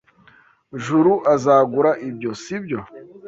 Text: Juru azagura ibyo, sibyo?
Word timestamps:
Juru 0.85 1.13
azagura 1.33 1.91
ibyo, 2.09 2.31
sibyo? 2.43 2.79